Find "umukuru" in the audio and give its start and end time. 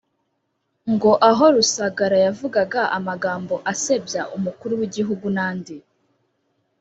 4.37-4.73